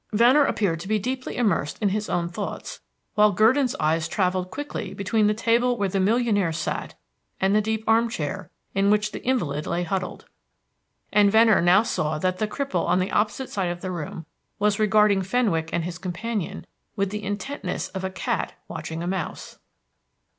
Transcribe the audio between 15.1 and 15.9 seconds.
Fenwick and